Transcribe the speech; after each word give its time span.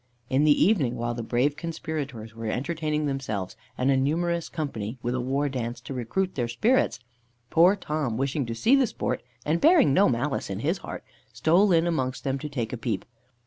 In 0.31 0.45
the 0.45 0.63
evening, 0.65 0.95
while 0.97 1.13
the 1.13 1.21
brave 1.21 1.55
conspirators 1.55 2.33
were 2.33 2.47
entertaining 2.49 3.05
themselves 3.05 3.55
and 3.77 3.91
a 3.91 3.95
numerous 3.95 4.49
company 4.49 4.97
with 5.03 5.13
a 5.13 5.21
war 5.21 5.47
dance, 5.47 5.79
to 5.81 5.93
recruit 5.93 6.33
their 6.33 6.47
spirits, 6.47 6.99
poor 7.51 7.75
Tom, 7.75 8.17
wishing 8.17 8.47
to 8.47 8.55
see 8.55 8.75
the 8.75 8.87
sport, 8.87 9.21
and 9.45 9.61
bearing 9.61 9.93
no 9.93 10.09
malice 10.09 10.49
in 10.49 10.61
his 10.61 10.79
heart, 10.79 11.03
stole 11.31 11.71
in 11.71 11.85
amongst 11.85 12.23
them 12.23 12.39
to 12.39 12.49
take 12.49 12.73
a 12.73 12.77
peep. 12.77 13.05